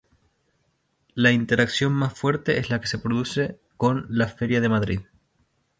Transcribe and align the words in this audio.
La 1.13 1.29
interacción 1.29 1.93
más 1.93 2.17
fuerte 2.17 2.57
es 2.57 2.71
la 2.71 2.81
que 2.81 2.87
se 2.87 2.97
produce 2.97 3.59
con 3.77 4.07
"La 4.09 4.27
feria 4.27 4.59
de 4.59 4.67
Madrid". 4.67 5.01